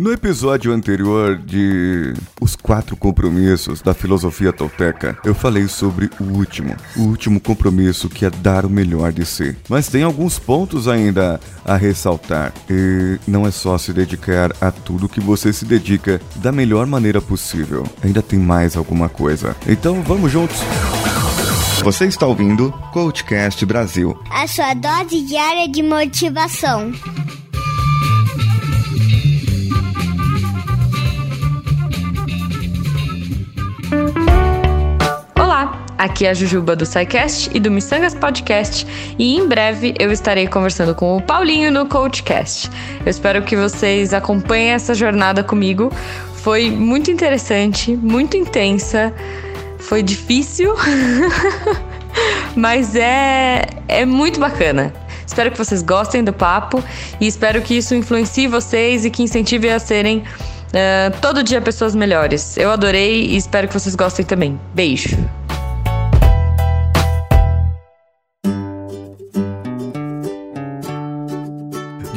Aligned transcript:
No 0.00 0.10
episódio 0.10 0.72
anterior 0.72 1.36
de 1.36 2.14
Os 2.40 2.56
Quatro 2.56 2.96
Compromissos 2.96 3.82
da 3.82 3.92
Filosofia 3.92 4.50
Tolteca, 4.50 5.18
eu 5.22 5.34
falei 5.34 5.68
sobre 5.68 6.08
o 6.18 6.24
último, 6.38 6.74
o 6.96 7.02
último 7.02 7.38
compromisso 7.38 8.08
que 8.08 8.24
é 8.24 8.30
dar 8.30 8.64
o 8.64 8.70
melhor 8.70 9.12
de 9.12 9.26
si. 9.26 9.54
Mas 9.68 9.88
tem 9.88 10.02
alguns 10.02 10.38
pontos 10.38 10.88
ainda 10.88 11.38
a 11.66 11.76
ressaltar. 11.76 12.54
E 12.70 13.18
não 13.28 13.46
é 13.46 13.50
só 13.50 13.76
se 13.76 13.92
dedicar 13.92 14.56
a 14.58 14.70
tudo 14.70 15.06
que 15.06 15.20
você 15.20 15.52
se 15.52 15.66
dedica 15.66 16.18
da 16.36 16.50
melhor 16.50 16.86
maneira 16.86 17.20
possível. 17.20 17.86
Ainda 18.02 18.22
tem 18.22 18.38
mais 18.38 18.78
alguma 18.78 19.10
coisa. 19.10 19.54
Então 19.68 20.00
vamos 20.00 20.32
juntos. 20.32 20.56
Você 21.84 22.06
está 22.06 22.26
ouvindo 22.26 22.72
Coachcast 22.94 23.66
Brasil. 23.66 24.18
A 24.30 24.46
sua 24.46 24.72
dose 24.72 25.20
diária 25.26 25.68
de 25.68 25.82
motivação. 25.82 26.90
Aqui 36.00 36.24
é 36.24 36.30
a 36.30 36.34
Jujuba 36.34 36.74
do 36.74 36.86
SciCast 36.86 37.50
e 37.52 37.60
do 37.60 37.70
Missangas 37.70 38.14
Podcast 38.14 38.86
e 39.18 39.36
em 39.36 39.46
breve 39.46 39.94
eu 39.98 40.10
estarei 40.10 40.46
conversando 40.46 40.94
com 40.94 41.14
o 41.14 41.20
Paulinho 41.20 41.70
no 41.70 41.84
Coachcast. 41.84 42.70
Eu 43.04 43.10
espero 43.10 43.42
que 43.42 43.54
vocês 43.54 44.14
acompanhem 44.14 44.70
essa 44.70 44.94
jornada 44.94 45.44
comigo. 45.44 45.92
Foi 46.36 46.70
muito 46.70 47.10
interessante, 47.10 47.94
muito 47.94 48.34
intensa, 48.34 49.12
foi 49.78 50.02
difícil, 50.02 50.74
mas 52.56 52.96
é, 52.96 53.66
é 53.86 54.06
muito 54.06 54.40
bacana. 54.40 54.94
Espero 55.26 55.50
que 55.50 55.58
vocês 55.58 55.82
gostem 55.82 56.24
do 56.24 56.32
papo 56.32 56.82
e 57.20 57.26
espero 57.26 57.60
que 57.60 57.76
isso 57.76 57.94
influencie 57.94 58.48
vocês 58.48 59.04
e 59.04 59.10
que 59.10 59.22
incentive 59.22 59.68
a 59.68 59.78
serem 59.78 60.24
Uh, 60.70 61.10
todo 61.20 61.42
dia 61.42 61.60
pessoas 61.60 61.96
melhores. 61.96 62.56
Eu 62.56 62.70
adorei 62.70 63.24
e 63.26 63.36
espero 63.36 63.66
que 63.66 63.74
vocês 63.74 63.96
gostem 63.96 64.24
também. 64.24 64.56
Beijo! 64.72 65.39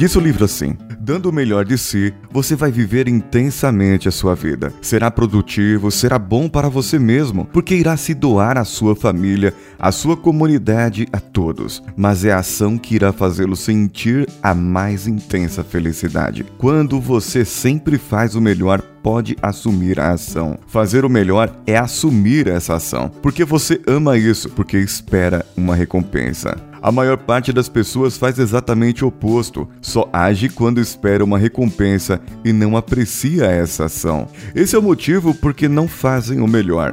Diz 0.04 0.16
o 0.16 0.20
livro 0.20 0.44
assim: 0.44 0.76
dando 1.00 1.30
o 1.30 1.32
melhor 1.32 1.64
de 1.64 1.78
si, 1.78 2.12
você 2.30 2.54
vai 2.54 2.70
viver 2.70 3.08
intensamente 3.08 4.06
a 4.06 4.10
sua 4.10 4.34
vida. 4.34 4.70
Será 4.82 5.10
produtivo, 5.10 5.90
será 5.90 6.18
bom 6.18 6.46
para 6.46 6.68
você 6.68 6.98
mesmo, 6.98 7.46
porque 7.46 7.74
irá 7.74 7.96
se 7.96 8.12
doar 8.12 8.58
à 8.58 8.64
sua 8.64 8.94
família, 8.94 9.54
à 9.78 9.90
sua 9.90 10.14
comunidade, 10.14 11.08
a 11.10 11.18
todos. 11.18 11.82
Mas 11.96 12.22
é 12.22 12.32
a 12.32 12.40
ação 12.40 12.76
que 12.76 12.94
irá 12.94 13.14
fazê-lo 13.14 13.56
sentir 13.56 14.28
a 14.42 14.54
mais 14.54 15.06
intensa 15.06 15.64
felicidade. 15.64 16.44
Quando 16.58 17.00
você 17.00 17.42
sempre 17.42 17.96
faz 17.96 18.34
o 18.34 18.42
melhor 18.42 18.82
pode 19.02 19.36
assumir 19.42 20.00
a 20.00 20.12
ação. 20.12 20.58
Fazer 20.66 21.04
o 21.04 21.10
melhor 21.10 21.54
é 21.66 21.76
assumir 21.76 22.48
essa 22.48 22.76
ação, 22.76 23.10
porque 23.22 23.44
você 23.44 23.78
ama 23.86 24.16
isso, 24.16 24.48
porque 24.48 24.78
espera 24.78 25.44
uma 25.54 25.74
recompensa. 25.74 26.56
A 26.84 26.92
maior 26.92 27.16
parte 27.16 27.50
das 27.50 27.66
pessoas 27.66 28.18
faz 28.18 28.38
exatamente 28.38 29.06
o 29.06 29.08
oposto, 29.08 29.66
só 29.80 30.06
age 30.12 30.50
quando 30.50 30.82
espera 30.82 31.24
uma 31.24 31.38
recompensa 31.38 32.20
e 32.44 32.52
não 32.52 32.76
aprecia 32.76 33.46
essa 33.46 33.86
ação. 33.86 34.28
Esse 34.54 34.76
é 34.76 34.78
o 34.78 34.82
motivo 34.82 35.32
porque 35.32 35.66
não 35.66 35.88
fazem 35.88 36.42
o 36.42 36.46
melhor. 36.46 36.92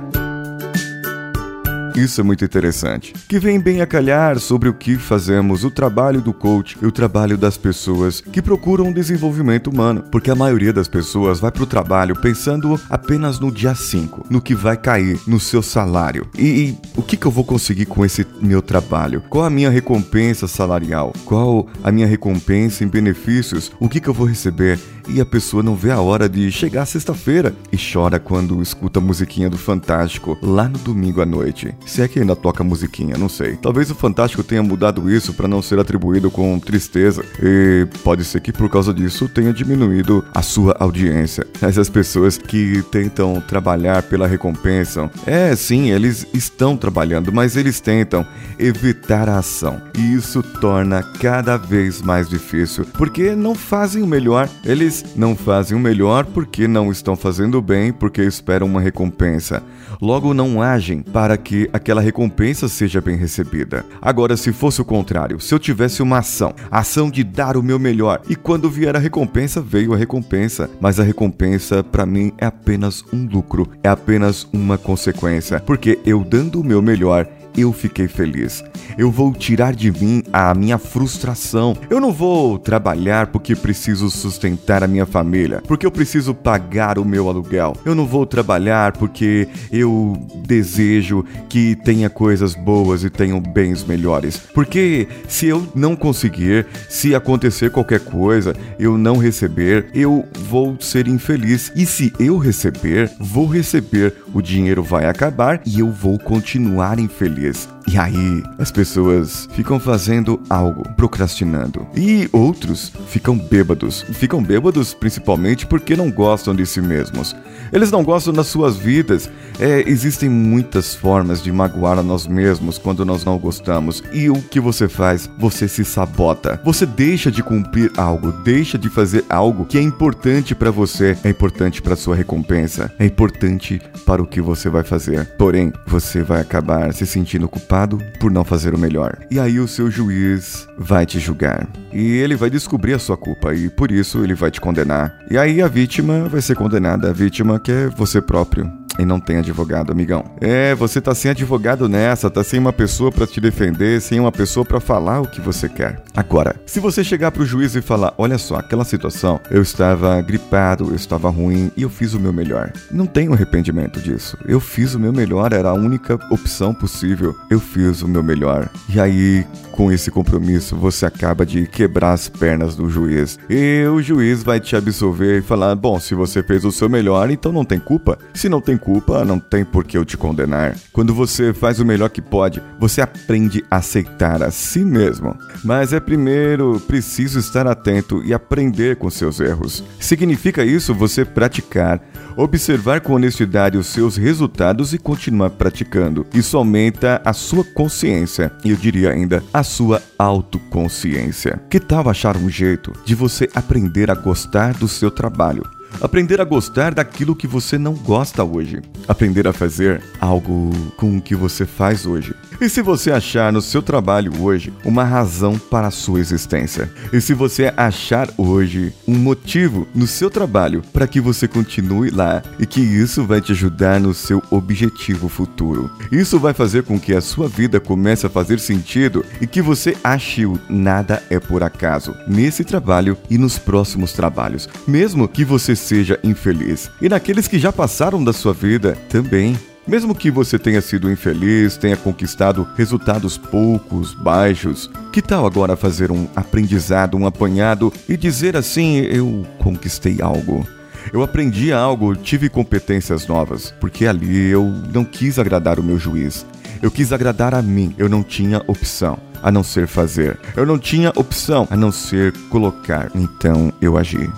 Isso 1.95 2.21
é 2.21 2.23
muito 2.23 2.45
interessante. 2.45 3.13
Que 3.27 3.39
vem 3.39 3.59
bem 3.59 3.81
a 3.81 3.87
calhar 3.87 4.39
sobre 4.39 4.69
o 4.69 4.73
que 4.73 4.97
fazemos, 4.97 5.63
o 5.63 5.71
trabalho 5.71 6.21
do 6.21 6.33
coach 6.33 6.77
e 6.81 6.85
o 6.85 6.91
trabalho 6.91 7.37
das 7.37 7.57
pessoas 7.57 8.21
que 8.21 8.41
procuram 8.41 8.91
desenvolvimento 8.91 9.69
humano. 9.69 10.03
Porque 10.11 10.31
a 10.31 10.35
maioria 10.35 10.73
das 10.73 10.87
pessoas 10.87 11.39
vai 11.39 11.51
para 11.51 11.63
o 11.63 11.67
trabalho 11.67 12.15
pensando 12.15 12.79
apenas 12.89 13.39
no 13.39 13.51
dia 13.51 13.75
5, 13.75 14.27
no 14.29 14.41
que 14.41 14.55
vai 14.55 14.77
cair 14.77 15.19
no 15.27 15.39
seu 15.39 15.61
salário. 15.61 16.27
E, 16.37 16.45
e 16.45 16.77
o 16.95 17.01
que, 17.01 17.17
que 17.17 17.25
eu 17.25 17.31
vou 17.31 17.43
conseguir 17.43 17.85
com 17.85 18.05
esse 18.05 18.25
meu 18.41 18.61
trabalho? 18.61 19.23
Qual 19.29 19.43
a 19.43 19.49
minha 19.49 19.69
recompensa 19.69 20.47
salarial? 20.47 21.13
Qual 21.25 21.67
a 21.83 21.91
minha 21.91 22.07
recompensa 22.07 22.83
em 22.83 22.87
benefícios? 22.87 23.71
O 23.79 23.89
que, 23.89 23.99
que 23.99 24.07
eu 24.07 24.13
vou 24.13 24.27
receber? 24.27 24.79
E 25.07 25.19
a 25.19 25.25
pessoa 25.25 25.63
não 25.63 25.75
vê 25.75 25.91
a 25.91 25.99
hora 25.99 26.27
de 26.27 26.51
chegar 26.51 26.85
sexta-feira 26.85 27.53
e 27.71 27.77
chora 27.77 28.19
quando 28.19 28.61
escuta 28.61 28.99
a 28.99 29.01
musiquinha 29.01 29.49
do 29.49 29.57
Fantástico 29.57 30.37
lá 30.41 30.67
no 30.67 30.77
domingo 30.79 31.21
à 31.21 31.25
noite. 31.25 31.75
Se 31.85 32.01
é 32.01 32.07
que 32.07 32.19
ainda 32.19 32.35
toca 32.35 32.63
musiquinha, 32.63 33.17
não 33.17 33.29
sei. 33.29 33.55
Talvez 33.55 33.89
o 33.91 33.95
Fantástico 33.95 34.43
tenha 34.43 34.63
mudado 34.63 35.11
isso 35.11 35.33
para 35.33 35.47
não 35.47 35.61
ser 35.61 35.79
atribuído 35.79 36.29
com 36.29 36.59
tristeza. 36.59 37.23
E 37.41 37.87
pode 38.03 38.23
ser 38.23 38.41
que 38.41 38.51
por 38.51 38.69
causa 38.69 38.93
disso 38.93 39.27
tenha 39.27 39.53
diminuído 39.53 40.23
a 40.33 40.41
sua 40.41 40.75
audiência. 40.79 41.45
Essas 41.61 41.89
pessoas 41.89 42.37
que 42.37 42.83
tentam 42.91 43.41
trabalhar 43.47 44.03
pela 44.03 44.27
recompensa, 44.27 45.09
é 45.25 45.55
sim, 45.55 45.91
eles 45.91 46.25
estão 46.33 46.75
trabalhando, 46.75 47.31
mas 47.31 47.55
eles 47.55 47.79
tentam 47.79 48.25
evitar 48.59 49.29
a 49.29 49.39
ação. 49.39 49.81
E 49.97 50.13
isso 50.13 50.41
torna 50.41 51.03
cada 51.03 51.57
vez 51.57 52.01
mais 52.01 52.27
difícil, 52.27 52.85
porque 52.93 53.35
não 53.35 53.55
fazem 53.55 54.03
o 54.03 54.07
melhor. 54.07 54.49
Eles 54.63 54.90
não 55.15 55.35
fazem 55.35 55.77
o 55.77 55.79
melhor 55.79 56.25
porque 56.25 56.67
não 56.67 56.91
estão 56.91 57.15
fazendo 57.15 57.61
bem, 57.61 57.91
porque 57.93 58.21
esperam 58.21 58.67
uma 58.67 58.81
recompensa. 58.81 59.63
Logo 60.01 60.33
não 60.33 60.61
agem 60.61 61.01
para 61.01 61.37
que 61.37 61.69
aquela 61.71 62.01
recompensa 62.01 62.67
seja 62.67 62.99
bem 62.99 63.15
recebida. 63.15 63.85
Agora, 64.01 64.35
se 64.35 64.51
fosse 64.51 64.81
o 64.81 64.85
contrário, 64.85 65.39
se 65.39 65.53
eu 65.53 65.59
tivesse 65.59 66.01
uma 66.01 66.19
ação, 66.19 66.53
ação 66.69 67.09
de 67.09 67.23
dar 67.23 67.55
o 67.55 67.63
meu 67.63 67.77
melhor, 67.77 68.21
e 68.27 68.35
quando 68.35 68.69
vier 68.69 68.95
a 68.95 68.99
recompensa, 68.99 69.61
veio 69.61 69.93
a 69.93 69.97
recompensa, 69.97 70.69
mas 70.79 70.99
a 70.99 71.03
recompensa 71.03 71.83
para 71.83 72.05
mim 72.05 72.31
é 72.37 72.45
apenas 72.45 73.03
um 73.13 73.27
lucro, 73.27 73.69
é 73.83 73.89
apenas 73.89 74.47
uma 74.51 74.77
consequência, 74.77 75.59
porque 75.59 75.99
eu 76.05 76.23
dando 76.23 76.59
o 76.59 76.63
meu 76.63 76.81
melhor, 76.81 77.27
eu 77.57 77.71
fiquei 77.73 78.07
feliz. 78.07 78.63
Eu 78.97 79.09
vou 79.09 79.33
tirar 79.33 79.73
de 79.73 79.91
mim 79.91 80.23
a 80.31 80.53
minha 80.53 80.77
frustração. 80.77 81.75
Eu 81.89 81.99
não 81.99 82.11
vou 82.11 82.57
trabalhar 82.57 83.27
porque 83.27 83.55
preciso 83.55 84.09
sustentar 84.09 84.83
a 84.83 84.87
minha 84.87 85.05
família, 85.05 85.61
porque 85.67 85.85
eu 85.85 85.91
preciso 85.91 86.33
pagar 86.33 86.97
o 86.97 87.05
meu 87.05 87.29
aluguel. 87.29 87.75
Eu 87.85 87.95
não 87.95 88.05
vou 88.05 88.25
trabalhar 88.25 88.93
porque 88.93 89.47
eu 89.71 90.17
desejo 90.45 91.25
que 91.49 91.75
tenha 91.75 92.09
coisas 92.09 92.53
boas 92.53 93.03
e 93.03 93.09
tenham 93.09 93.39
bens 93.39 93.83
melhores. 93.83 94.37
Porque 94.37 95.07
se 95.27 95.47
eu 95.47 95.67
não 95.75 95.95
conseguir, 95.95 96.65
se 96.89 97.15
acontecer 97.15 97.71
qualquer 97.71 97.99
coisa, 97.99 98.55
eu 98.79 98.97
não 98.97 99.17
receber, 99.17 99.87
eu 99.93 100.25
vou 100.49 100.77
ser 100.79 101.07
infeliz. 101.07 101.71
E 101.75 101.85
se 101.85 102.13
eu 102.19 102.37
receber, 102.37 103.11
vou 103.19 103.47
receber, 103.47 104.13
o 104.33 104.41
dinheiro 104.41 104.83
vai 104.83 105.05
acabar 105.05 105.61
e 105.65 105.79
eu 105.79 105.91
vou 105.91 106.17
continuar 106.17 106.99
infeliz. 106.99 107.69
E 107.87 107.97
aí, 107.97 108.43
as 108.57 108.71
pessoas 108.71 109.47
ficam 109.53 109.79
fazendo 109.79 110.41
algo, 110.49 110.87
procrastinando. 110.95 111.85
E 111.95 112.29
outros 112.31 112.91
ficam 113.07 113.37
bêbados. 113.37 114.01
Ficam 114.13 114.41
bêbados 114.41 114.93
principalmente 114.93 115.65
porque 115.65 115.95
não 115.95 116.11
gostam 116.11 116.55
de 116.55 116.65
si 116.65 116.81
mesmos. 116.81 117.35
Eles 117.71 117.91
não 117.91 118.03
gostam 118.03 118.33
das 118.33 118.47
suas 118.47 118.77
vidas. 118.77 119.29
É, 119.59 119.83
existem 119.87 120.29
muitas 120.29 120.95
formas 120.95 121.41
de 121.41 121.51
magoar 121.51 121.99
a 121.99 122.03
nós 122.03 122.25
mesmos 122.27 122.77
quando 122.77 123.05
nós 123.05 123.23
não 123.23 123.37
gostamos. 123.37 124.03
E 124.11 124.29
o 124.29 124.41
que 124.41 124.59
você 124.59 124.89
faz? 124.89 125.29
Você 125.37 125.67
se 125.67 125.85
sabota. 125.85 126.59
Você 126.63 126.85
deixa 126.85 127.31
de 127.31 127.43
cumprir 127.43 127.91
algo, 127.97 128.31
deixa 128.31 128.77
de 128.77 128.89
fazer 128.89 129.23
algo 129.29 129.65
que 129.65 129.77
é 129.77 129.81
importante 129.81 130.55
para 130.55 130.71
você, 130.71 131.17
é 131.23 131.29
importante 131.29 131.81
para 131.81 131.95
sua 131.95 132.15
recompensa, 132.15 132.91
é 132.97 133.05
importante 133.05 133.81
para 134.05 134.21
o 134.21 134.27
que 134.27 134.41
você 134.41 134.69
vai 134.69 134.83
fazer. 134.83 135.25
Porém, 135.37 135.71
você 135.87 136.23
vai 136.23 136.41
acabar 136.41 136.93
se 136.93 137.05
sentindo 137.05 137.47
culpado 137.47 137.97
por 138.19 138.31
não 138.31 138.43
fazer 138.43 138.73
o 138.73 138.79
melhor. 138.79 139.17
E 139.29 139.39
aí 139.39 139.59
o 139.59 139.67
seu 139.67 139.89
juiz 139.91 140.67
vai 140.77 141.05
te 141.05 141.19
julgar. 141.19 141.67
E 141.93 142.17
ele 142.17 142.35
vai 142.35 142.49
descobrir 142.49 142.93
a 142.93 142.99
sua 142.99 143.17
culpa 143.17 143.53
e 143.53 143.69
por 143.69 143.91
isso 143.91 144.23
ele 144.23 144.33
vai 144.33 144.49
te 144.49 144.59
condenar. 144.59 145.13
E 145.29 145.37
aí 145.37 145.61
a 145.61 145.67
vítima 145.67 146.27
vai 146.27 146.41
ser 146.41 146.55
condenada, 146.55 147.09
a 147.09 147.13
vítima 147.13 147.59
que 147.63 147.71
é 147.71 147.87
você 147.87 148.21
próprio 148.21 148.80
e 148.99 149.05
não 149.05 149.19
tem 149.19 149.37
advogado, 149.37 149.91
amigão. 149.91 150.23
É, 150.39 150.75
você 150.75 150.99
tá 150.99 151.13
sem 151.15 151.31
advogado 151.31 151.87
nessa, 151.87 152.29
tá 152.29 152.43
sem 152.43 152.59
uma 152.59 152.73
pessoa 152.73 153.11
para 153.11 153.27
te 153.27 153.39
defender, 153.39 154.01
sem 154.01 154.19
uma 154.19 154.31
pessoa 154.31 154.65
para 154.65 154.79
falar 154.79 155.21
o 155.21 155.27
que 155.27 155.41
você 155.41 155.69
quer. 155.69 156.01
Agora, 156.15 156.55
se 156.65 156.79
você 156.79 157.03
chegar 157.03 157.31
pro 157.31 157.45
juiz 157.45 157.75
e 157.75 157.81
falar: 157.81 158.13
"Olha 158.17 158.37
só, 158.37 158.55
aquela 158.55 158.83
situação, 158.83 159.39
eu 159.49 159.61
estava 159.61 160.21
gripado, 160.21 160.89
eu 160.89 160.95
estava 160.95 161.29
ruim 161.29 161.71
e 161.75 161.83
eu 161.83 161.89
fiz 161.89 162.13
o 162.13 162.19
meu 162.19 162.33
melhor". 162.33 162.71
Não 162.91 163.05
tenho 163.05 163.33
arrependimento 163.33 163.99
disso. 163.99 164.37
Eu 164.45 164.59
fiz 164.59 164.93
o 164.93 164.99
meu 164.99 165.13
melhor, 165.13 165.53
era 165.53 165.69
a 165.69 165.73
única 165.73 166.19
opção 166.29 166.73
possível. 166.73 167.35
Eu 167.49 167.59
fiz 167.59 168.01
o 168.01 168.07
meu 168.07 168.23
melhor. 168.23 168.69
E 168.89 168.99
aí, 168.99 169.45
com 169.71 169.91
esse 169.91 170.11
compromisso, 170.11 170.75
você 170.75 171.05
acaba 171.05 171.45
de 171.45 171.65
quebrar 171.67 172.13
as 172.13 172.27
pernas 172.27 172.75
do 172.75 172.89
juiz. 172.89 173.39
E 173.49 173.85
o 173.87 174.01
juiz 174.01 174.43
vai 174.43 174.59
te 174.59 174.75
absolver 174.75 175.39
e 175.39 175.41
falar: 175.41 175.75
"Bom, 175.75 175.99
se 175.99 176.13
você 176.13 176.43
fez 176.43 176.65
o 176.65 176.71
seu 176.71 176.89
melhor, 176.89 177.29
então 177.31 177.51
não 177.51 177.63
tem 177.63 177.79
culpa. 177.79 178.17
Se 178.33 178.49
não 178.49 178.59
tem 178.61 178.77
culpa, 178.81 179.23
não 179.23 179.39
tem 179.39 179.63
por 179.63 179.85
que 179.85 179.97
eu 179.97 180.03
te 180.03 180.17
condenar. 180.17 180.75
Quando 180.91 181.13
você 181.13 181.53
faz 181.53 181.79
o 181.79 181.85
melhor 181.85 182.09
que 182.09 182.21
pode, 182.21 182.61
você 182.79 182.99
aprende 182.99 183.63
a 183.69 183.77
aceitar 183.77 184.41
a 184.41 184.51
si 184.51 184.83
mesmo. 184.83 185.37
Mas 185.63 185.93
é 185.93 185.99
primeiro 185.99 186.79
preciso 186.87 187.39
estar 187.39 187.67
atento 187.67 188.23
e 188.23 188.33
aprender 188.33 188.95
com 188.95 189.09
seus 189.09 189.39
erros. 189.39 189.83
Significa 189.99 190.63
isso 190.63 190.93
você 190.93 191.23
praticar, 191.23 192.01
observar 192.35 193.01
com 193.01 193.13
honestidade 193.13 193.77
os 193.77 193.87
seus 193.87 194.15
resultados 194.15 194.93
e 194.93 194.97
continuar 194.97 195.51
praticando. 195.51 196.25
Isso 196.33 196.57
aumenta 196.57 197.21
a 197.23 197.33
sua 197.33 197.63
consciência 197.63 198.51
e 198.63 198.71
eu 198.71 198.75
diria 198.75 199.11
ainda 199.11 199.43
a 199.53 199.63
sua 199.63 200.01
autoconsciência. 200.17 201.61
Que 201.69 201.79
tal 201.79 202.09
achar 202.09 202.37
um 202.37 202.49
jeito 202.49 202.93
de 203.05 203.13
você 203.13 203.49
aprender 203.53 204.09
a 204.09 204.15
gostar 204.15 204.73
do 204.73 204.87
seu 204.87 205.11
trabalho? 205.11 205.63
Aprender 205.99 206.39
a 206.39 206.45
gostar 206.45 206.93
daquilo 206.93 207.35
que 207.35 207.47
você 207.47 207.77
não 207.77 207.93
gosta 207.93 208.43
hoje. 208.43 208.81
Aprender 209.07 209.47
a 209.47 209.53
fazer 209.53 210.01
algo 210.19 210.71
com 210.97 211.17
o 211.17 211.21
que 211.21 211.35
você 211.35 211.65
faz 211.65 212.05
hoje. 212.05 212.33
E 212.61 212.69
se 212.69 212.79
você 212.79 213.09
achar 213.09 213.51
no 213.51 213.59
seu 213.59 213.81
trabalho 213.81 214.39
hoje 214.39 214.71
uma 214.85 215.03
razão 215.03 215.57
para 215.57 215.87
a 215.87 215.91
sua 215.91 216.19
existência? 216.19 216.93
E 217.11 217.19
se 217.19 217.33
você 217.33 217.73
achar 217.75 218.29
hoje 218.37 218.93
um 219.07 219.15
motivo 219.15 219.87
no 219.95 220.05
seu 220.05 220.29
trabalho 220.29 220.83
para 220.93 221.07
que 221.07 221.19
você 221.19 221.47
continue 221.47 222.11
lá 222.11 222.43
e 222.59 222.67
que 222.67 222.79
isso 222.79 223.25
vai 223.25 223.41
te 223.41 223.51
ajudar 223.51 223.99
no 223.99 224.13
seu 224.13 224.43
objetivo 224.51 225.27
futuro? 225.27 225.89
Isso 226.11 226.37
vai 226.37 226.53
fazer 226.53 226.83
com 226.83 226.99
que 226.99 227.15
a 227.15 227.21
sua 227.21 227.47
vida 227.47 227.79
comece 227.79 228.27
a 228.27 228.29
fazer 228.29 228.59
sentido 228.59 229.25
e 229.41 229.47
que 229.47 229.59
você 229.59 229.97
ache 230.03 230.45
o 230.45 230.59
nada 230.69 231.23
é 231.31 231.39
por 231.39 231.63
acaso 231.63 232.15
nesse 232.27 232.63
trabalho 232.63 233.17
e 233.27 233.39
nos 233.39 233.57
próximos 233.57 234.13
trabalhos, 234.13 234.69
mesmo 234.87 235.27
que 235.27 235.43
você 235.43 235.75
seja 235.75 236.19
infeliz. 236.23 236.91
E 237.01 237.09
naqueles 237.09 237.47
que 237.47 237.57
já 237.57 237.73
passaram 237.73 238.23
da 238.23 238.31
sua 238.31 238.53
vida 238.53 238.95
também. 239.09 239.57
Mesmo 239.91 240.15
que 240.15 240.31
você 240.31 240.57
tenha 240.57 240.79
sido 240.79 241.11
infeliz, 241.11 241.75
tenha 241.75 241.97
conquistado 241.97 242.65
resultados 242.77 243.37
poucos, 243.37 244.13
baixos, 244.13 244.89
que 245.11 245.21
tal 245.21 245.45
agora 245.45 245.75
fazer 245.75 246.13
um 246.13 246.29
aprendizado, 246.33 247.17
um 247.17 247.27
apanhado 247.27 247.91
e 248.07 248.15
dizer 248.15 248.55
assim: 248.55 248.99
eu 248.99 249.45
conquistei 249.57 250.21
algo? 250.21 250.65
Eu 251.11 251.21
aprendi 251.21 251.73
algo, 251.73 252.15
tive 252.15 252.47
competências 252.47 253.27
novas, 253.27 253.73
porque 253.81 254.07
ali 254.07 254.47
eu 254.47 254.63
não 254.93 255.03
quis 255.03 255.37
agradar 255.37 255.77
o 255.77 255.83
meu 255.83 255.99
juiz. 255.99 256.45
Eu 256.81 256.89
quis 256.89 257.11
agradar 257.11 257.53
a 257.53 257.61
mim, 257.61 257.93
eu 257.97 258.07
não 258.07 258.23
tinha 258.23 258.63
opção 258.67 259.19
a 259.43 259.51
não 259.51 259.61
ser 259.61 259.87
fazer. 259.87 260.39
Eu 260.55 260.65
não 260.65 260.79
tinha 260.79 261.11
opção 261.17 261.67
a 261.69 261.75
não 261.75 261.91
ser 261.91 262.31
colocar. 262.49 263.11
Então 263.13 263.73
eu 263.81 263.97
agi. 263.97 264.29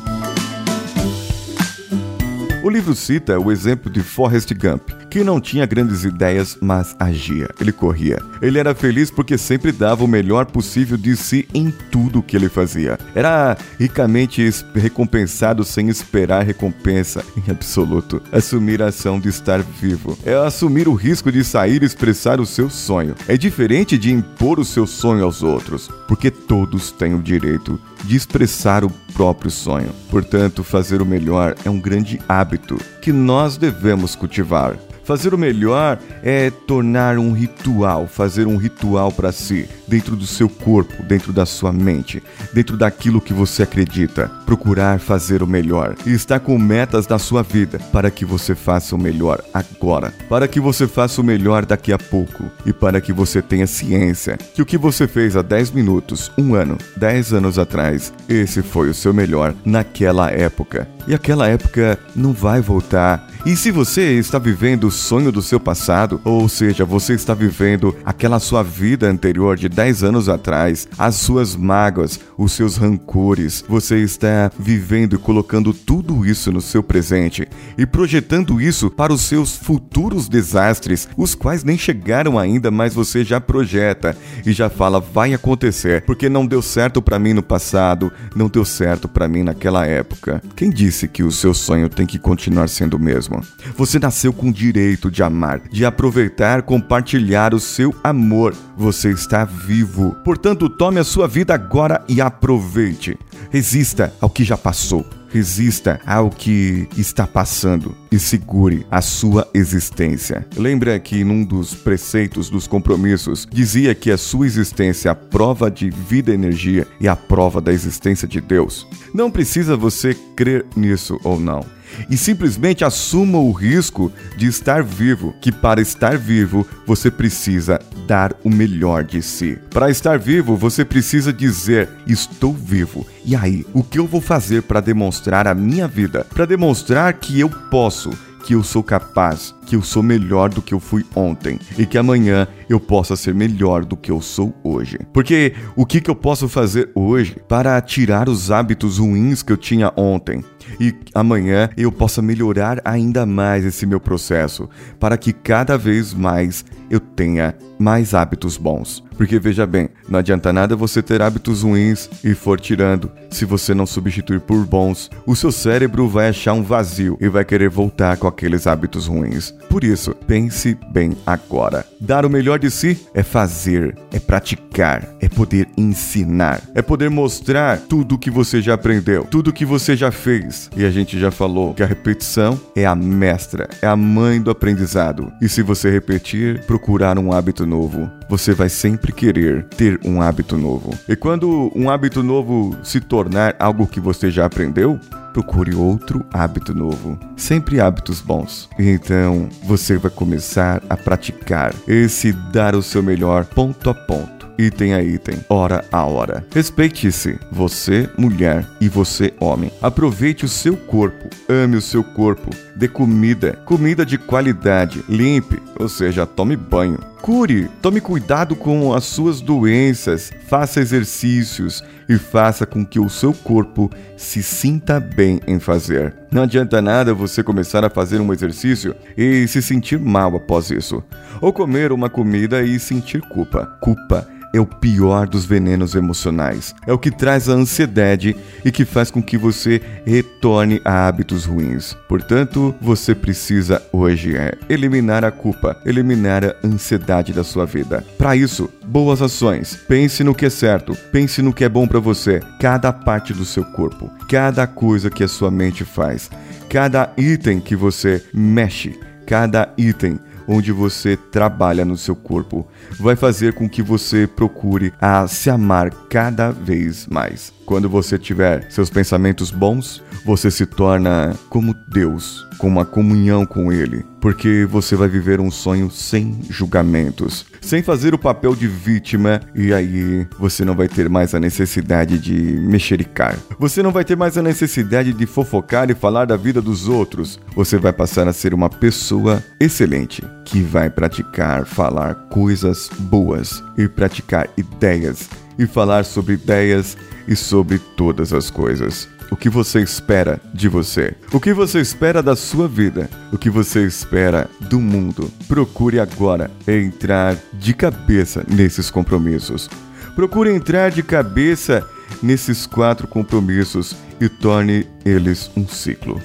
O 2.63 2.69
livro 2.69 2.95
cita 2.95 3.37
o 3.37 3.51
exemplo 3.51 3.91
de 3.91 4.01
Forrest 4.01 4.51
Gump, 4.53 5.02
que 5.13 5.23
não 5.23 5.39
tinha 5.39 5.63
grandes 5.67 6.03
ideias, 6.03 6.57
mas 6.59 6.95
agia. 6.97 7.47
Ele 7.61 7.71
corria. 7.71 8.19
Ele 8.41 8.57
era 8.57 8.73
feliz 8.73 9.11
porque 9.11 9.37
sempre 9.37 9.71
dava 9.71 10.03
o 10.03 10.07
melhor 10.07 10.47
possível 10.47 10.97
de 10.97 11.15
si 11.15 11.47
em 11.53 11.69
tudo 11.91 12.23
que 12.23 12.35
ele 12.35 12.49
fazia. 12.49 12.97
Era 13.13 13.55
ricamente 13.79 14.49
recompensado 14.73 15.63
sem 15.63 15.87
esperar 15.87 16.43
recompensa 16.43 17.23
em 17.37 17.51
absoluto. 17.51 18.23
Assumir 18.31 18.81
a 18.81 18.87
ação 18.87 19.19
de 19.19 19.29
estar 19.29 19.61
vivo 19.61 20.17
é 20.25 20.33
assumir 20.33 20.87
o 20.87 20.95
risco 20.95 21.31
de 21.31 21.43
sair 21.43 21.83
e 21.83 21.85
expressar 21.85 22.41
o 22.41 22.45
seu 22.45 22.67
sonho. 22.67 23.13
É 23.27 23.37
diferente 23.37 23.99
de 23.99 24.11
impor 24.11 24.59
o 24.59 24.65
seu 24.65 24.87
sonho 24.87 25.23
aos 25.23 25.43
outros, 25.43 25.91
porque 26.07 26.31
todos 26.31 26.89
têm 26.89 27.13
o 27.13 27.21
direito 27.21 27.79
de 28.03 28.15
expressar 28.15 28.83
o 28.83 28.89
próprio 29.13 29.51
sonho. 29.51 29.91
Portanto, 30.09 30.63
fazer 30.63 31.03
o 31.03 31.05
melhor 31.05 31.53
é 31.63 31.69
um 31.69 31.79
grande 31.79 32.19
hábito 32.27 32.77
que 32.99 33.11
nós 33.11 33.57
devemos 33.57 34.15
cultivar. 34.15 34.75
Fazer 35.03 35.33
o 35.33 35.37
melhor 35.37 35.99
é 36.23 36.49
tornar 36.49 37.17
um 37.17 37.33
ritual, 37.33 38.07
fazer 38.07 38.47
um 38.47 38.55
ritual 38.55 39.11
para 39.11 39.31
si, 39.31 39.67
dentro 39.87 40.15
do 40.15 40.25
seu 40.25 40.47
corpo, 40.47 41.03
dentro 41.03 41.33
da 41.33 41.45
sua 41.45 41.71
mente, 41.71 42.21
dentro 42.53 42.77
daquilo 42.77 43.21
que 43.21 43.33
você 43.33 43.63
acredita. 43.63 44.29
Procurar 44.45 44.99
fazer 44.99 45.41
o 45.43 45.47
melhor 45.47 45.95
e 46.05 46.11
estar 46.11 46.39
com 46.39 46.57
metas 46.57 47.07
na 47.07 47.19
sua 47.19 47.43
vida 47.43 47.79
para 47.91 48.11
que 48.11 48.25
você 48.25 48.55
faça 48.55 48.95
o 48.95 48.99
melhor 48.99 49.43
agora, 49.53 50.13
para 50.29 50.47
que 50.47 50.59
você 50.59 50.87
faça 50.87 51.21
o 51.21 51.23
melhor 51.23 51.65
daqui 51.65 51.91
a 51.91 51.97
pouco 51.97 52.45
e 52.65 52.73
para 52.73 53.01
que 53.01 53.11
você 53.11 53.41
tenha 53.41 53.67
ciência 53.67 54.37
que 54.53 54.61
o 54.61 54.65
que 54.65 54.77
você 54.77 55.07
fez 55.07 55.35
há 55.35 55.41
10 55.41 55.71
minutos, 55.71 56.31
um 56.37 56.55
ano, 56.55 56.77
10 56.97 57.33
anos 57.33 57.57
atrás, 57.57 58.13
esse 58.27 58.61
foi 58.61 58.89
o 58.89 58.93
seu 58.93 59.13
melhor 59.13 59.53
naquela 59.65 60.29
época. 60.29 60.87
E 61.07 61.13
aquela 61.13 61.47
época 61.47 61.99
não 62.15 62.31
vai 62.31 62.61
voltar. 62.61 63.27
E 63.45 63.57
se 63.57 63.71
você 63.71 64.13
está 64.13 64.39
vivendo 64.39 64.87
o 64.87 64.91
sonho 64.91 65.31
do 65.31 65.41
seu 65.41 65.59
passado, 65.59 66.21
ou 66.23 66.47
seja, 66.47 66.85
você 66.85 67.13
está 67.13 67.33
vivendo 67.33 67.93
aquela 68.05 68.39
sua 68.39 68.63
vida 68.63 69.09
anterior 69.09 69.57
de 69.57 69.67
10 69.73 70.03
anos 70.03 70.29
atrás, 70.29 70.87
as 70.97 71.15
suas 71.15 71.55
mágoas, 71.55 72.19
os 72.37 72.53
seus 72.53 72.77
rancores, 72.77 73.63
você 73.67 73.97
está 73.97 74.51
vivendo 74.57 75.15
e 75.15 75.19
colocando 75.19 75.73
tudo 75.73 76.25
isso 76.25 76.51
no 76.51 76.61
seu 76.61 76.83
presente 76.83 77.47
e 77.77 77.85
projetando 77.85 78.61
isso 78.61 78.89
para 78.89 79.11
os 79.11 79.21
seus 79.21 79.55
futuros 79.55 80.29
desastres, 80.29 81.07
os 81.17 81.35
quais 81.35 81.63
nem 81.63 81.77
chegaram 81.77 82.37
ainda, 82.37 82.69
mas 82.69 82.93
você 82.93 83.23
já 83.23 83.41
projeta 83.41 84.15
e 84.45 84.51
já 84.51 84.69
fala 84.69 84.99
vai 84.99 85.33
acontecer, 85.33 86.03
porque 86.05 86.29
não 86.29 86.45
deu 86.45 86.61
certo 86.61 87.01
para 87.01 87.19
mim 87.19 87.33
no 87.33 87.43
passado, 87.43 88.11
não 88.35 88.47
deu 88.47 88.63
certo 88.63 89.07
para 89.07 89.27
mim 89.27 89.43
naquela 89.43 89.85
época. 89.85 90.41
Quem 90.55 90.69
disse 90.69 91.07
que 91.07 91.23
o 91.23 91.31
seu 91.31 91.53
sonho 91.53 91.89
tem 91.89 92.05
que 92.05 92.19
continuar 92.19 92.69
sendo 92.69 92.95
o 92.95 92.99
mesmo? 92.99 93.41
Você 93.75 93.99
nasceu 93.99 94.31
com 94.31 94.49
o 94.49 94.53
direito 94.53 95.09
de 95.09 95.23
amar, 95.23 95.61
de 95.71 95.85
aproveitar, 95.85 96.61
compartilhar 96.61 97.53
o 97.53 97.59
seu 97.59 97.93
amor. 98.03 98.53
Você 98.77 99.11
está 99.11 99.45
vivo. 99.65 100.15
Portanto, 100.23 100.69
tome 100.69 100.99
a 100.99 101.03
sua 101.03 101.27
vida 101.27 101.53
agora 101.53 102.03
e 102.07 102.19
aproveite. 102.19 103.17
Resista 103.49 104.13
ao 104.19 104.29
que 104.29 104.43
já 104.43 104.57
passou. 104.57 105.05
Resista 105.29 105.99
ao 106.05 106.29
que 106.29 106.87
está 106.95 107.25
passando 107.25 107.95
e 108.11 108.19
segure 108.19 108.85
a 108.91 109.01
sua 109.01 109.47
existência. 109.51 110.45
Lembra 110.55 110.99
que 110.99 111.23
num 111.23 111.43
dos 111.43 111.73
preceitos 111.73 112.51
dos 112.51 112.67
compromissos 112.67 113.47
dizia 113.51 113.95
que 113.95 114.11
a 114.11 114.17
sua 114.17 114.45
existência 114.45 115.09
é 115.09 115.11
a 115.11 115.15
prova 115.15 115.71
de 115.71 115.89
vida 115.89 116.29
e 116.29 116.35
energia 116.35 116.87
e 116.99 117.07
a 117.07 117.15
prova 117.15 117.59
da 117.59 117.73
existência 117.73 118.27
de 118.27 118.39
Deus. 118.39 118.85
Não 119.11 119.31
precisa 119.31 119.75
você 119.75 120.13
crer 120.35 120.67
nisso 120.75 121.19
ou 121.23 121.39
não 121.39 121.65
e 122.09 122.17
simplesmente 122.17 122.83
assuma 122.83 123.37
o 123.37 123.51
risco 123.51 124.11
de 124.37 124.47
estar 124.47 124.83
vivo, 124.83 125.33
que 125.41 125.51
para 125.51 125.81
estar 125.81 126.17
vivo 126.17 126.67
você 126.85 127.09
precisa 127.09 127.79
dar 128.07 128.33
o 128.43 128.49
melhor 128.49 129.03
de 129.03 129.21
si. 129.21 129.57
Para 129.69 129.89
estar 129.89 130.19
vivo, 130.19 130.55
você 130.55 130.83
precisa 130.83 131.31
dizer: 131.31 131.89
Estou 132.05 132.53
vivo. 132.53 133.05
E 133.25 133.35
aí, 133.35 133.65
o 133.73 133.83
que 133.83 133.99
eu 133.99 134.07
vou 134.07 134.21
fazer 134.21 134.63
para 134.63 134.81
demonstrar 134.81 135.47
a 135.47 135.53
minha 135.53 135.87
vida? 135.87 136.25
Para 136.33 136.45
demonstrar 136.45 137.13
que 137.13 137.39
eu 137.39 137.49
posso 137.49 138.11
que 138.43 138.53
eu 138.53 138.63
sou 138.63 138.83
capaz, 138.83 139.55
que 139.65 139.75
eu 139.75 139.81
sou 139.81 140.03
melhor 140.03 140.49
do 140.49 140.61
que 140.61 140.73
eu 140.73 140.79
fui 140.79 141.05
ontem 141.15 141.57
e 141.77 141.85
que 141.85 141.97
amanhã 141.97 142.47
eu 142.73 142.79
possa 142.79 143.15
ser 143.15 143.33
melhor 143.33 143.85
do 143.85 143.95
que 143.95 144.11
eu 144.11 144.21
sou 144.21 144.53
hoje. 144.63 144.97
Porque 145.13 145.53
o 145.75 145.85
que, 145.85 146.01
que 146.01 146.09
eu 146.09 146.15
posso 146.15 146.47
fazer 146.49 146.89
hoje 146.95 147.37
para 147.47 147.79
tirar 147.81 148.27
os 148.27 148.51
hábitos 148.51 148.97
ruins 148.97 149.43
que 149.43 149.51
eu 149.51 149.57
tinha 149.57 149.91
ontem? 149.95 150.43
E 150.79 150.93
amanhã 151.13 151.69
eu 151.77 151.91
possa 151.91 152.21
melhorar 152.21 152.81
ainda 152.83 153.25
mais 153.25 153.65
esse 153.65 153.85
meu 153.85 153.99
processo, 153.99 154.69
para 154.99 155.17
que 155.17 155.33
cada 155.33 155.77
vez 155.77 156.13
mais 156.13 156.65
eu 156.89 156.99
tenha 156.99 157.55
mais 157.77 158.13
hábitos 158.13 158.57
bons. 158.57 159.03
Porque 159.17 159.37
veja 159.39 159.65
bem, 159.65 159.89
não 160.07 160.19
adianta 160.19 160.51
nada 160.51 160.75
você 160.75 161.01
ter 161.01 161.21
hábitos 161.21 161.61
ruins 161.61 162.09
e 162.23 162.33
for 162.33 162.59
tirando. 162.59 163.11
Se 163.29 163.45
você 163.45 163.73
não 163.73 163.85
substituir 163.85 164.39
por 164.39 164.65
bons, 164.65 165.09
o 165.25 165.35
seu 165.35 165.51
cérebro 165.51 166.07
vai 166.07 166.29
achar 166.29 166.53
um 166.53 166.63
vazio 166.63 167.17
e 167.21 167.27
vai 167.27 167.45
querer 167.45 167.69
voltar 167.69 168.17
com 168.17 168.27
aqueles 168.27 168.65
hábitos 168.65 169.07
ruins. 169.07 169.51
Por 169.69 169.83
isso, 169.83 170.15
pense 170.27 170.77
bem 170.91 171.15
agora. 171.25 171.85
Dar 171.99 172.25
o 172.25 172.29
melhor 172.29 172.59
de 172.63 172.71
si 172.71 172.97
é 173.13 173.21
fazer, 173.21 173.93
é 174.09 174.19
praticar, 174.19 175.05
é 175.19 175.27
poder 175.27 175.67
ensinar, 175.77 176.61
é 176.73 176.81
poder 176.81 177.09
mostrar 177.09 177.77
tudo 177.77 178.15
o 178.15 178.17
que 178.17 178.31
você 178.31 178.61
já 178.61 178.73
aprendeu, 178.75 179.25
tudo 179.25 179.49
o 179.49 179.53
que 179.53 179.65
você 179.65 179.97
já 179.97 180.11
fez. 180.11 180.69
E 180.73 180.85
a 180.85 180.89
gente 180.89 181.19
já 181.19 181.29
falou 181.29 181.73
que 181.73 181.83
a 181.83 181.85
repetição 181.85 182.57
é 182.73 182.85
a 182.85 182.95
mestra, 182.95 183.67
é 183.81 183.87
a 183.87 183.97
mãe 183.97 184.41
do 184.41 184.49
aprendizado. 184.49 185.29
E 185.41 185.49
se 185.49 185.61
você 185.61 185.91
repetir, 185.91 186.65
procurar 186.65 187.19
um 187.19 187.33
hábito 187.33 187.65
novo, 187.65 188.09
você 188.29 188.53
vai 188.53 188.69
sempre 188.69 189.11
querer 189.11 189.65
ter 189.65 189.99
um 190.05 190.21
hábito 190.21 190.57
novo. 190.57 190.97
E 191.09 191.17
quando 191.17 191.69
um 191.75 191.89
hábito 191.89 192.23
novo 192.23 192.77
se 192.81 193.01
tornar 193.01 193.57
algo 193.59 193.85
que 193.85 193.99
você 193.99 194.31
já 194.31 194.45
aprendeu, 194.45 194.97
procure 195.33 195.75
outro 195.75 196.23
hábito 196.31 196.73
novo. 196.73 197.17
Sempre 197.35 197.81
hábitos 197.81 198.21
bons. 198.21 198.69
Então 198.77 199.49
você 199.63 199.97
vai 199.97 200.11
começar 200.11 200.81
a 200.89 200.95
praticar 200.95 201.73
esse 201.87 202.31
dar 202.31 202.75
o 202.75 202.83
seu 202.83 203.01
melhor 203.01 203.45
ponto 203.45 203.89
a 203.89 203.93
ponto 203.93 204.43
item 204.57 204.93
a 204.93 205.03
item, 205.03 205.43
hora 205.49 205.83
a 205.91 206.03
hora. 206.05 206.45
Respeite-se, 206.53 207.39
você, 207.51 208.09
mulher, 208.17 208.67
e 208.79 208.87
você, 208.87 209.33
homem. 209.39 209.71
Aproveite 209.81 210.45
o 210.45 210.49
seu 210.49 210.75
corpo, 210.77 211.29
ame 211.49 211.75
o 211.75 211.81
seu 211.81 212.03
corpo, 212.03 212.49
dê 212.75 212.87
comida, 212.87 213.53
comida 213.65 214.05
de 214.05 214.17
qualidade, 214.17 215.03
limpe, 215.09 215.61
ou 215.79 215.89
seja, 215.89 216.25
tome 216.25 216.55
banho. 216.55 216.99
Cure, 217.23 217.69
tome 217.81 218.01
cuidado 218.01 218.53
com 218.53 218.93
as 218.93 219.05
suas 219.05 219.39
doenças, 219.39 220.29
faça 220.45 220.81
exercícios 220.81 221.81
e 222.09 222.17
faça 222.17 222.65
com 222.65 222.85
que 222.85 222.99
o 222.99 223.09
seu 223.09 223.33
corpo 223.33 223.89
se 224.17 224.43
sinta 224.43 224.99
bem 224.99 225.39
em 225.47 225.57
fazer. 225.57 226.13
Não 226.29 226.43
adianta 226.43 226.81
nada 226.81 227.13
você 227.13 227.41
começar 227.41 227.85
a 227.85 227.89
fazer 227.89 228.19
um 228.19 228.33
exercício 228.33 228.93
e 229.15 229.47
se 229.47 229.61
sentir 229.61 229.97
mal 229.97 230.35
após 230.35 230.69
isso, 230.69 231.01
ou 231.39 231.53
comer 231.53 231.93
uma 231.93 232.09
comida 232.09 232.61
e 232.61 232.77
sentir 232.77 233.21
culpa. 233.21 233.67
Culpa 233.79 234.27
é 234.53 234.59
o 234.59 234.67
pior 234.67 235.27
dos 235.27 235.45
venenos 235.45 235.95
emocionais. 235.95 236.75
É 236.85 236.93
o 236.93 236.99
que 236.99 237.09
traz 237.09 237.49
a 237.49 237.53
ansiedade 237.53 238.35
e 238.63 238.71
que 238.71 238.85
faz 238.85 239.09
com 239.09 239.21
que 239.21 239.35
você 239.35 239.81
retorne 240.05 240.79
a 240.85 241.07
hábitos 241.07 241.43
ruins. 241.43 241.97
Portanto, 242.07 242.73
você 242.79 243.15
precisa 243.15 243.81
hoje 243.91 244.37
é 244.37 244.53
eliminar 244.69 245.25
a 245.25 245.31
culpa, 245.31 245.75
eliminar 245.83 246.45
a 246.45 246.55
ansiedade 246.63 247.12
da 247.21 247.43
sua 247.43 247.65
vida. 247.65 248.03
Para 248.17 248.35
isso, 248.35 248.69
boas 248.85 249.21
ações. 249.21 249.77
Pense 249.87 250.23
no 250.23 250.33
que 250.33 250.45
é 250.45 250.49
certo, 250.49 250.95
pense 251.11 251.41
no 251.41 251.53
que 251.53 251.63
é 251.63 251.69
bom 251.69 251.85
para 251.85 251.99
você. 251.99 252.39
Cada 252.59 252.91
parte 252.91 253.33
do 253.33 253.45
seu 253.45 253.63
corpo, 253.63 254.09
cada 254.27 254.65
coisa 254.65 255.09
que 255.09 255.23
a 255.23 255.27
sua 255.27 255.51
mente 255.51 255.85
faz, 255.85 256.31
cada 256.69 257.11
item 257.17 257.59
que 257.59 257.75
você 257.75 258.23
mexe, 258.33 258.99
cada 259.27 259.71
item 259.77 260.19
onde 260.47 260.71
você 260.71 261.15
trabalha 261.15 261.85
no 261.85 261.97
seu 261.97 262.15
corpo 262.15 262.67
vai 262.99 263.15
fazer 263.15 263.53
com 263.53 263.69
que 263.69 263.81
você 263.81 264.27
procure 264.27 264.93
a 264.99 265.27
se 265.27 265.49
amar 265.49 265.89
cada 266.09 266.51
vez 266.51 267.07
mais. 267.07 267.53
Quando 267.65 267.89
você 267.89 268.17
tiver 268.17 268.69
seus 268.69 268.89
pensamentos 268.89 269.49
bons, 269.49 270.03
você 270.25 270.51
se 270.51 270.65
torna 270.65 271.33
como 271.49 271.73
Deus, 271.87 272.45
com 272.57 272.67
uma 272.67 272.85
comunhão 272.85 273.45
com 273.45 273.71
Ele, 273.71 274.05
porque 274.19 274.65
você 274.69 274.95
vai 274.95 275.07
viver 275.07 275.39
um 275.39 275.49
sonho 275.49 275.89
sem 275.89 276.39
julgamentos, 276.49 277.45
sem 277.61 277.81
fazer 277.81 278.13
o 278.13 278.19
papel 278.19 278.55
de 278.55 278.67
vítima, 278.67 279.41
e 279.55 279.73
aí 279.73 280.27
você 280.37 280.65
não 280.65 280.75
vai 280.75 280.87
ter 280.87 281.09
mais 281.09 281.33
a 281.33 281.39
necessidade 281.39 282.19
de 282.19 282.33
mexericar. 282.33 283.37
Você 283.57 283.81
não 283.81 283.91
vai 283.91 284.03
ter 284.03 284.17
mais 284.17 284.37
a 284.37 284.41
necessidade 284.41 285.13
de 285.13 285.25
fofocar 285.25 285.89
e 285.89 285.95
falar 285.95 286.25
da 286.25 286.35
vida 286.35 286.61
dos 286.61 286.87
outros. 286.87 287.39
Você 287.55 287.77
vai 287.77 287.93
passar 287.93 288.27
a 288.27 288.33
ser 288.33 288.53
uma 288.53 288.69
pessoa 288.69 289.43
excelente, 289.59 290.21
que 290.45 290.61
vai 290.61 290.89
praticar 290.89 291.65
falar 291.65 292.15
coisas 292.29 292.89
boas 292.99 293.63
e 293.77 293.87
praticar 293.87 294.49
ideias 294.57 295.29
e 295.57 295.65
falar 295.65 296.03
sobre 296.03 296.33
ideias 296.33 296.97
e 297.27 297.35
sobre 297.35 297.79
todas 297.79 298.33
as 298.33 298.49
coisas. 298.49 299.07
O 299.31 299.35
que 299.35 299.49
você 299.49 299.81
espera 299.81 300.39
de 300.53 300.67
você? 300.67 301.15
O 301.31 301.39
que 301.39 301.53
você 301.53 301.81
espera 301.81 302.21
da 302.21 302.35
sua 302.35 302.67
vida? 302.67 303.09
O 303.31 303.37
que 303.37 303.49
você 303.49 303.85
espera 303.85 304.49
do 304.59 304.79
mundo? 304.79 305.31
Procure 305.47 305.99
agora 305.99 306.51
entrar 306.67 307.35
de 307.53 307.73
cabeça 307.73 308.45
nesses 308.47 308.91
compromissos. 308.91 309.69
Procure 310.15 310.53
entrar 310.53 310.91
de 310.91 311.01
cabeça 311.01 311.83
nesses 312.21 312.67
quatro 312.67 313.07
compromissos 313.07 313.95
e 314.21 314.29
torne 314.29 314.87
eles 315.03 315.49
um 315.57 315.67
ciclo. 315.67 316.21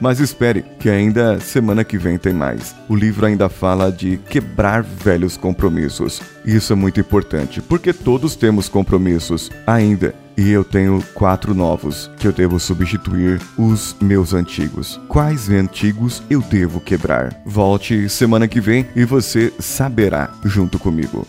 Mas 0.00 0.18
espere, 0.18 0.64
que 0.80 0.90
ainda 0.90 1.38
semana 1.38 1.84
que 1.84 1.96
vem 1.96 2.18
tem 2.18 2.32
mais. 2.32 2.74
O 2.88 2.96
livro 2.96 3.24
ainda 3.24 3.48
fala 3.48 3.90
de 3.90 4.16
quebrar 4.16 4.82
velhos 4.82 5.36
compromissos. 5.36 6.20
Isso 6.44 6.72
é 6.72 6.76
muito 6.76 6.98
importante, 6.98 7.60
porque 7.60 7.92
todos 7.92 8.34
temos 8.34 8.68
compromissos 8.68 9.48
ainda. 9.64 10.12
E 10.36 10.50
eu 10.50 10.64
tenho 10.64 11.02
quatro 11.14 11.54
novos 11.54 12.10
que 12.18 12.26
eu 12.26 12.32
devo 12.32 12.58
substituir 12.58 13.40
os 13.58 13.96
meus 14.00 14.32
antigos. 14.32 15.00
Quais 15.08 15.48
antigos 15.50 16.22
eu 16.30 16.40
devo 16.40 16.80
quebrar? 16.80 17.40
Volte 17.44 18.08
semana 18.08 18.48
que 18.48 18.60
vem 18.60 18.86
e 18.96 19.04
você 19.04 19.52
saberá 19.58 20.30
junto 20.44 20.78
comigo. 20.78 21.26